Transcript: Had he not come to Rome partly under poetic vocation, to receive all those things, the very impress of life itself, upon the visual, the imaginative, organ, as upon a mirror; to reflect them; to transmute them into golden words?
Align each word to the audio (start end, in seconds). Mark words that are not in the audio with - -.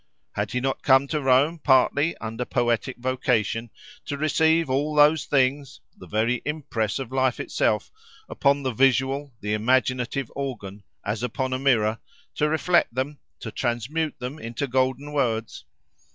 Had 0.31 0.53
he 0.53 0.59
not 0.59 0.81
come 0.81 1.05
to 1.09 1.21
Rome 1.21 1.59
partly 1.59 2.17
under 2.17 2.43
poetic 2.43 2.97
vocation, 2.97 3.69
to 4.05 4.17
receive 4.17 4.67
all 4.67 4.95
those 4.95 5.25
things, 5.25 5.79
the 5.95 6.07
very 6.07 6.41
impress 6.43 6.97
of 6.97 7.11
life 7.11 7.39
itself, 7.39 7.91
upon 8.27 8.63
the 8.63 8.71
visual, 8.71 9.31
the 9.41 9.53
imaginative, 9.53 10.31
organ, 10.35 10.81
as 11.05 11.21
upon 11.21 11.53
a 11.53 11.59
mirror; 11.59 11.99
to 12.33 12.49
reflect 12.49 12.95
them; 12.95 13.19
to 13.41 13.51
transmute 13.51 14.17
them 14.17 14.39
into 14.39 14.65
golden 14.65 15.11
words? 15.13 15.65